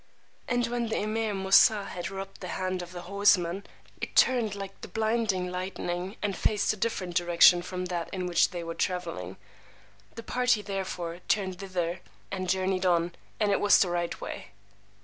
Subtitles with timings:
[0.47, 3.67] And when the Emeer Moosà had rubbed the hand of the horseman,
[4.01, 8.49] it turned like the blinding lightning, and faced a different direction from that in which
[8.49, 9.37] they were traveling.
[10.15, 11.99] The party therefore turned thither
[12.31, 14.47] and journeyed on, and it was the right way.